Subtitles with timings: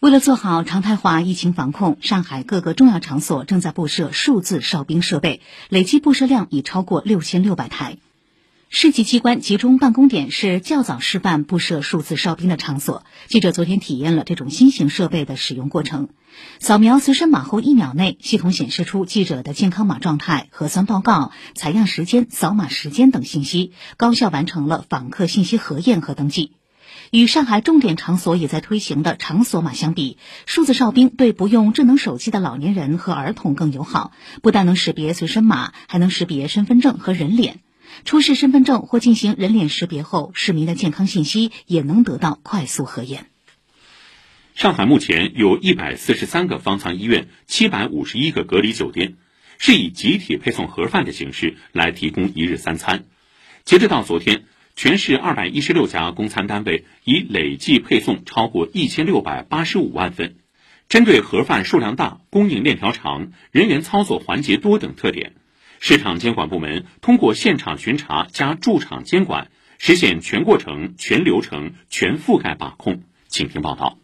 [0.00, 7.98] 为了做好常态化疫情防控，上海各个重要场所正在布设数字哨兵设备，累计布设量已超过六千六百台。
[8.70, 13.04] 市级机关集中办公点是较早示范布设数字哨兵的场所。
[13.28, 16.08] 记者昨天体验了这种新型设备的使用过程。
[16.60, 26.52] 扫描随身码后，一秒内系统显示出记者的健康码状态、核酸报告、采样时间、扫码时间等信息，高效完成了访客信息核验和登记。
[27.10, 34.12] 与上海重点场所也在推行的场所码相比，数字哨兵对不用智能手机的老年人和儿童更友好。
[34.42, 37.60] 不但能识别随身码，还能识别身份证和人脸。
[38.04, 43.26] 出示身份证或进行人脸识别后，市民的健康信息也能得到快速核验。
[44.54, 49.14] 上海目前有一百四十三个方舱医院，七百五十一个隔离酒店，
[49.58, 53.04] 是以集体配送盒饭的形式来提供一日三餐。
[53.64, 54.44] 截止到昨天。
[54.82, 60.36] 全市二百一十六家供餐单位已累计配送超过一千六百八十五万份。
[60.88, 65.34] 针对盒饭数量大、供应链条长、人员操作环节多等特点，
[65.80, 73.02] 市场监管部门通过现场巡查加驻场监管，实现全过程、全流程、全覆盖把控。
[73.28, 73.98] 请听报道。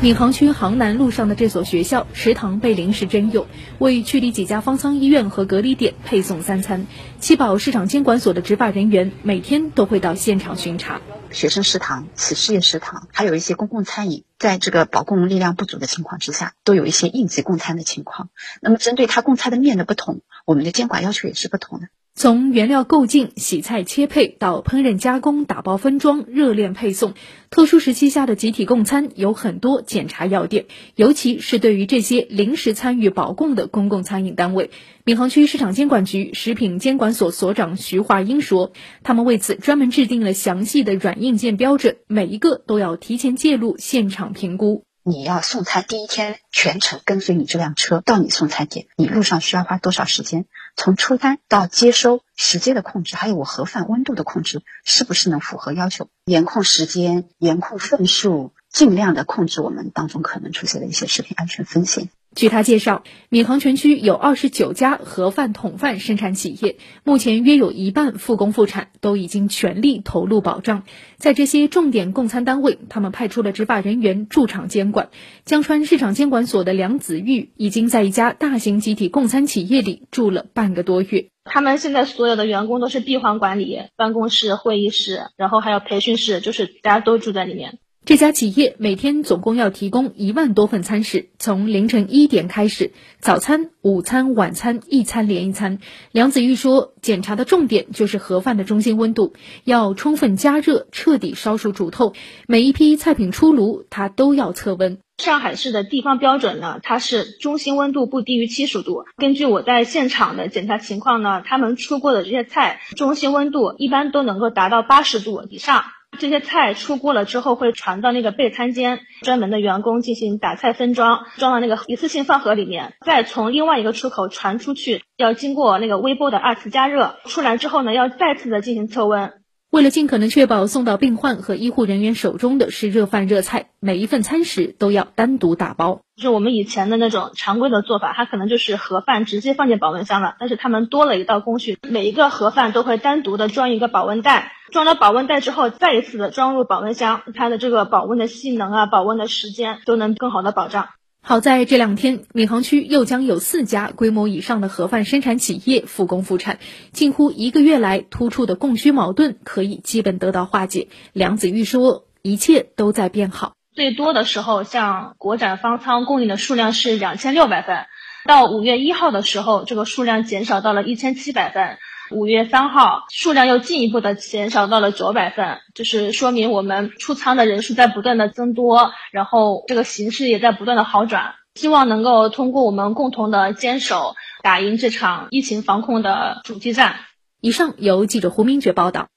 [0.00, 3.46] 闵行区杭南路上的这所学校食堂被临时征用，
[3.78, 6.86] 为区里几家方舱医院和隔离点配送三餐。
[7.18, 11.02] 七宝市场监管所的执法人员每天都会到现场巡查。
[11.30, 18.30] 学生食堂、企事业食堂，还有一些公共餐饮，在这个保供力量不足的情况之下，都有一些应急供餐的情况。
[18.62, 21.88] 那么，针对它供餐的面的不同，我们的监管要求也是不同的。
[22.14, 27.14] 从原料购进、洗菜切配到烹饪加工、打包分装、热链配送，
[27.48, 34.70] 特殊时期下的集体供餐有很多检查要点，尤其是对于这些临时参与保供的公共餐饮单位。
[35.04, 44.84] 闵行区市场监管局食品监管所所长徐华英说：“他们为此专门制定了详细的软硬件标准，每一个都要提前介入现场评估。
[45.10, 56.08] 你要送餐第一天全程跟随你这辆车到你送餐点，你路上需要花多少时间？”从出单到接收时间的控制，还有我盒饭温度的控制，是不是能符合要求？
[56.26, 62.08] 严控时间，严控份数，尽量的控制我们当中可能出现的一些食品安全风险。
[62.34, 70.84] 据他介绍，闵行全区有二十九家盒饭、桶饭生产企业，目前约有一半复工复产，都已经全力投入保障。
[71.16, 75.10] 在这些重点供餐单位，他们派出了执法人员驻场监管。
[75.44, 81.26] 江川市场监管所的梁子玉已经在一家大型集体供餐企业里住了半个多月。
[81.44, 87.80] 他们现在所有的员工都是闭环管理，办公室、会议室，然后还有培训室，就是大家都住在里面。
[88.06, 95.78] 这家企业每天总共要提供一万多份餐食，从凌晨一点开始，早餐、午餐、晚餐一餐连一餐。
[96.10, 99.34] 梁子玉说，检查的重点就是盒饭的中心温度，
[99.64, 102.14] 要充分加热，彻底烧熟煮透。
[102.48, 104.98] 每一批菜品出炉，他都要测温。
[105.18, 109.04] 上海市的地方标准呢，它是中心温度不低于七十度。
[109.18, 115.84] 根据我在现场的检查情况呢，他们出锅的这些菜，中心温度一般都能够达到八十度以上。
[116.18, 129.32] 这些菜出锅了之后，会传到那个备餐间，专门的员工进行打菜分装，装到那个一次性饭盒里面，再从另外一个出口传出去，要经过那个微波的二次加热，出来之后呢，要再次的进行测温。
[129.70, 136.00] 为了尽可能确保送到病患和医护人员手中的是热饭热菜，每一份餐食都要单独打包。
[136.16, 150.88] 就是我们以前的那种常规的做法，它可能就是盒饭直接放进保温箱了，但是他们多了一道工序，每一个盒饭都会单独的装一个保温袋，装了保温袋之后，再一次的装入保温箱，它的这个保温的性能啊，保温的时间都能更好的保障。
[151.22, 156.58] 好在这两天，闵行区又将有四家规模以上的盒饭生产企业复工复产，
[156.92, 160.88] 近乎一个月来突出的供需矛盾可以基本得到化解。
[161.12, 163.52] 梁子玉说：“一切都在变好。
[163.74, 167.86] 最多的时候，像国展方舱供应的数量是两千六百份，
[168.24, 171.76] 到五月一号的时候，这个数量减少到了一千七百份。”
[172.10, 181.34] 五月三号，数量又进一步的减少到了九百份，就是说明我们出仓的人数在不断的增多，然后这个形势也在不断的好转。
[181.54, 186.96] 希望能够通过我们共同的坚守，打赢这场疫情防控的主激战。
[187.40, 189.08] 以上由记者胡明珏报道。